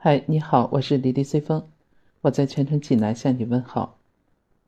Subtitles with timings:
[0.00, 1.64] 嗨，你好，我是李丽随风，
[2.20, 3.98] 我在全城济南向你问好。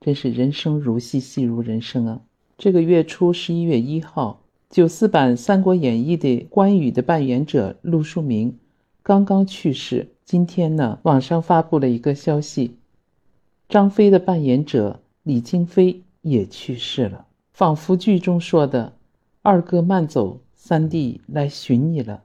[0.01, 2.21] 真是人生如戏，戏如人生啊！
[2.59, 4.41] 这个月初十一月一号，
[4.71, 8.59] 九四版《三国演义》的关羽的扮演者陆树铭
[9.05, 10.09] 刚刚去世。
[10.25, 12.75] 今天呢，网上发布了一个消息，
[13.69, 17.29] 张飞的扮演者李京飞也去世了。
[17.53, 18.95] 仿佛剧中说的
[19.43, 22.25] ：“二哥慢走，三弟来寻你了。”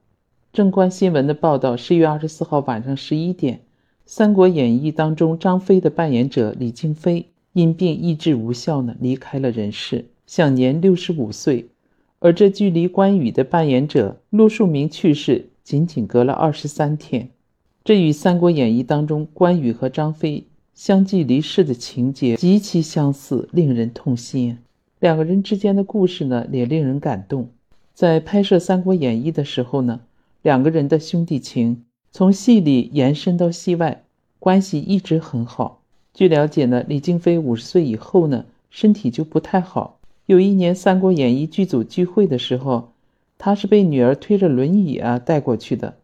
[0.55, 3.57] 正观新闻的报道，十一月二十四号晚上十一点，
[4.05, 11.67] 《三国演义》当中张飞的扮演者李靖飞因病医治无效呢，离开了人世，享年六十五岁。
[12.19, 17.27] 而这距离关羽的扮演者陆树铭去世仅仅隔了二十三天，
[17.83, 24.57] 这与《三国演义》当中关羽和张飞相继离世的情节极其相似，令人痛心。
[25.01, 27.49] 两个人之间的故事呢，也令人感动。
[27.93, 29.99] 在拍摄《三国演义》的时候呢。
[30.45, 34.03] 两个人的兄弟情从戏里延伸到戏外，
[34.37, 35.81] 关系一直很好。
[36.13, 39.97] 据了解呢，李静飞五十岁以后呢，身体就不太好。
[40.27, 42.91] 有一年《三国演义》剧组聚会的时候，
[43.39, 45.95] 他是被女儿推着轮椅啊带过去的，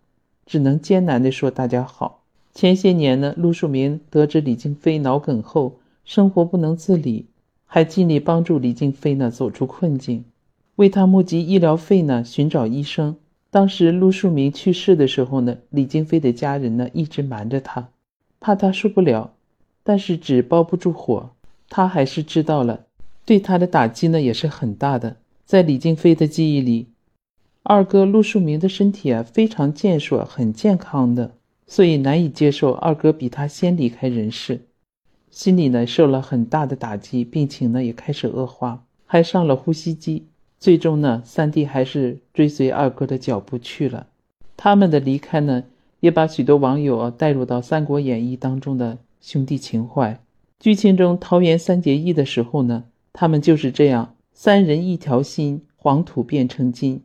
[0.48, 2.24] 只能艰难地说大家好。
[2.52, 7.28] 前些年呢，陆树铭得知李静飞脑梗后，生活不能自理，
[7.68, 10.26] 还尽力帮助李静飞呢走出困境，
[10.78, 13.18] 为他募集医疗费呢，寻找医生。
[13.52, 17.90] 当时陆树铭去世的时候呢，李京飞的家人呢一直瞒着他，
[18.40, 19.34] 怕他受不了。
[19.84, 21.32] 但是纸包不住火，
[21.68, 22.86] 他还是知道了，
[23.26, 25.18] 对他的打击呢也是很大的。
[25.44, 26.88] 在李京飞的记忆里，
[27.64, 31.34] 二哥陆树铭的身体啊非常健硕，很健康的，
[31.68, 34.62] 所以难以接受二哥比他先离开人世，
[35.30, 40.28] 心里呢受了很大的打击，病情呢也开始恶化，还上了呼吸机。
[40.62, 44.06] 最终呢，三弟还是追随二哥的脚步去了。
[44.56, 45.64] 他们的离开呢，
[46.02, 50.20] 也把许多网友啊带入到《三国演义》当中的兄弟情怀。
[50.60, 57.02] 剧情中桃园三结义的时候呢，他们就是这样，三人一条心，黄土变成金，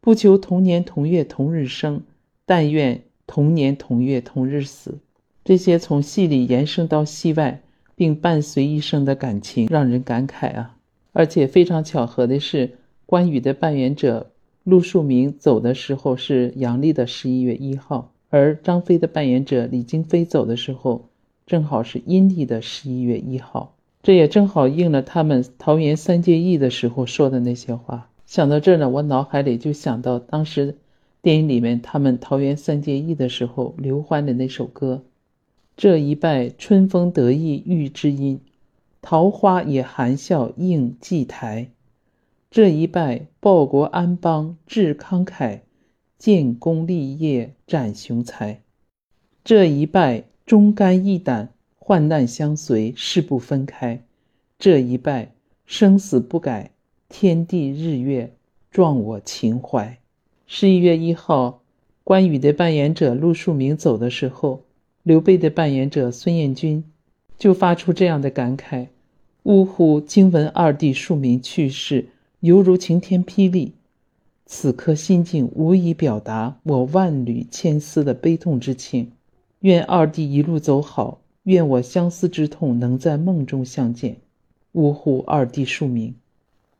[0.00, 2.00] 不求同年同月同日生，
[2.46, 4.98] 但愿同年同月同日死。
[5.44, 7.60] 这些从戏里延伸到戏外，
[7.94, 10.76] 并伴随一生的感情，让人感慨啊。
[11.12, 14.30] 而且非常巧合的是，关羽的扮演者
[14.64, 21.08] 陆树铭走的时候是阳历的十一月一号，而张飞的扮演者李京飞走的时候
[21.46, 23.74] 正好是阴历的十一月一号。
[24.02, 28.08] 这也正好应了他们桃园三结义的时候说的那些话。
[28.26, 30.76] 想到这儿呢，我脑海里就想到当时
[31.20, 35.02] 电影里面他们桃园三结义的时候刘欢的那首歌
[35.76, 38.40] ：“这一拜春风得意遇知音。”
[39.02, 41.68] 桃花也含笑应祭台，
[42.50, 45.60] 这一拜报国安邦志慷慨，
[46.16, 48.60] 建功立业展雄才。
[49.44, 54.04] 这一拜忠肝义胆患难相随誓不分开，
[54.56, 55.32] 这一拜
[55.66, 56.70] 生死不改
[57.08, 58.32] 天地日月
[58.70, 59.98] 壮我情怀。
[60.46, 61.62] 十一月一号，
[62.04, 64.62] 关羽的扮演者陆树铭走的时候，
[65.02, 66.84] 刘备的扮演者孙彦军
[67.36, 68.86] 就发出这样的感慨。
[69.44, 70.00] 呜呼！
[70.00, 72.06] 惊闻二弟庶民去世，
[72.38, 73.72] 犹如晴天霹雳。
[74.46, 79.10] 此刻心境无以表达我万缕千丝的悲痛之情。
[79.60, 84.18] 愿二弟一路走好，愿我相思之痛能在梦中相见。
[84.72, 85.24] 呜呼！
[85.26, 86.14] 二弟庶民。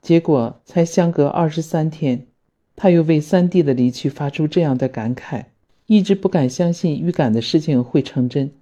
[0.00, 2.26] 结果才相隔二十三天，
[2.76, 5.46] 他又为三弟的离去发出这样的感慨，
[5.86, 8.52] 一直不敢相信预感的事情会成真。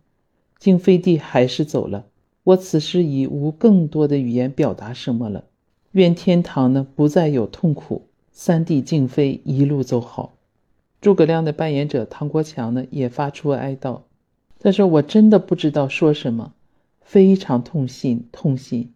[0.59, 2.07] 敬飞弟还是走了。
[2.45, 5.45] 我此时已无更多的语言表达什么了。
[5.93, 8.07] 愿天堂呢不再有痛苦。
[8.33, 10.33] 三弟敬飞一路走好。
[11.01, 14.01] 诸葛亮的扮演者唐国强呢也发出哀悼。
[14.59, 16.53] 他说：“我真的不知道说什么，
[17.01, 18.93] 非常痛心，痛心。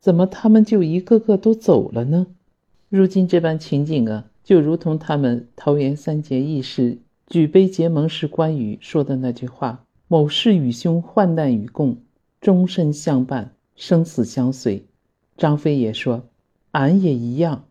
[0.00, 2.26] 怎么他们就一个个都走了呢？
[2.88, 11.98] 如今这般情景啊，就如同他们桃园三结义时举杯结盟时关羽说的那句话：‘某事与兄患难与共。’”
[12.40, 14.84] 终身相伴，生死相随。
[15.36, 16.24] 张飞也说
[16.72, 17.64] ：“俺也一样。”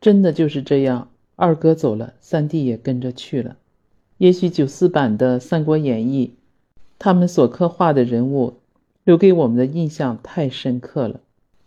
[0.00, 1.08] 真的就是这样。
[1.36, 3.56] 二哥走了，三弟也跟着去了。
[4.18, 6.28] 也许九四版的《三国演义》，
[6.98, 8.54] 他们所刻画的人物，
[9.04, 11.20] 留给我们的印象太深刻了，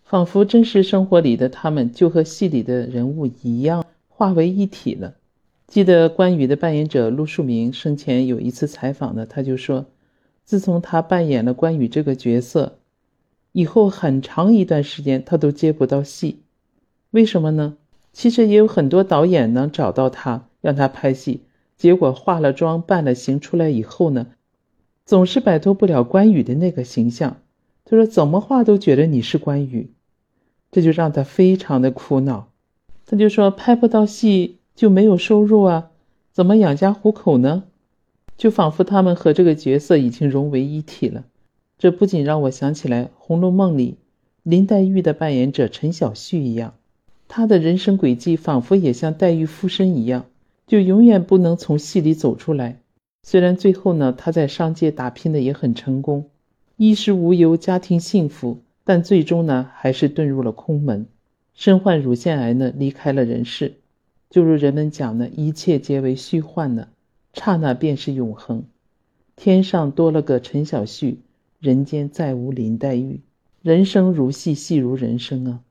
[0.03, 5.15] 仿佛真实生活里的他们就和戏里的人物一样，化为一体了。
[5.67, 9.85] 记得关羽的扮演者陆树铭生前有一次采访呢，他就说。
[10.43, 12.79] 自从他扮演了关羽这个角色
[13.51, 16.39] 以后，很长一段时间他都接不到戏，
[17.11, 17.77] 为什么呢？
[18.11, 21.41] 其实也有很多导演能找到他让他拍戏，
[21.77, 24.27] 结果化了妆、扮了形出来以后呢，
[25.05, 27.37] 总是摆脱不了关羽的那个形象。
[27.85, 29.91] 他说怎么画都觉得你是关羽，
[30.71, 32.49] 这就让他非常的苦恼。
[33.05, 35.91] 他就说拍不到戏就没有收入啊，
[36.31, 37.63] 怎么养家糊口呢？
[38.43, 41.23] 就仿佛他们和这个角色已经融为一体了。
[41.77, 43.95] 这不仅让我想起来《红楼梦》里
[44.43, 46.73] 林黛玉的扮演者陈小旭一样，
[47.29, 50.25] 他的人生轨迹仿佛也像黛玉附身一样，
[50.67, 52.81] 就永远不能从戏里走出来。
[53.25, 56.25] 虽然最后呢，他在商界打拼的也很成功，
[56.75, 61.05] 衣食无忧，家庭幸福，但最终呢，还是遁入了空门，
[61.53, 63.75] 身患乳腺癌呢，离开了人世。
[64.29, 66.89] 就如人们讲的，一切皆为虚幻呢。
[67.33, 68.63] 刹那便是永恒，
[69.35, 71.19] 天上多了个陈小旭，
[71.59, 73.21] 人间再无林黛玉。
[73.63, 75.61] 人生如戏，戏如人生啊！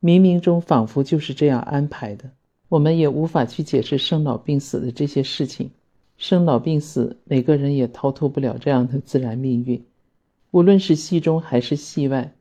[0.00, 2.30] 冥冥中仿佛就是这样安排的。
[2.68, 5.70] 我们也无法去解释生老病死的这些事情，
[6.16, 9.84] 生老病死，每个人也逃脱不了这样的自然命运。
[10.52, 12.32] 无论是戏中还是戏外，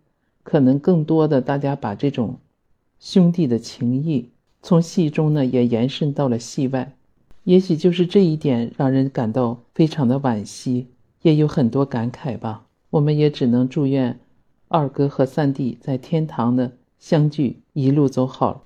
[0.44, 2.38] 可能更多的大家把这种
[3.00, 4.30] 兄弟的情谊，
[4.62, 6.96] 从戏中呢也延伸到了戏外。
[7.44, 10.88] 也许就是这一点让人感到非常的惋惜，
[11.24, 12.66] 也有很多感慨吧。
[12.90, 14.20] 我们也只能祝愿
[14.68, 18.66] 二哥和三弟在天堂的相聚，一路走好。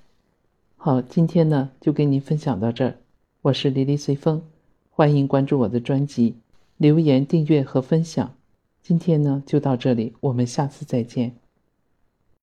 [0.75, 2.95] 好，今天呢就跟您分享到这儿，
[3.41, 4.41] 我是黎黎随风，
[4.89, 6.35] 欢迎关注我的专辑，
[6.77, 8.35] 留言、订阅和分享。
[8.83, 11.35] 今天呢就到这里，我们下次再见。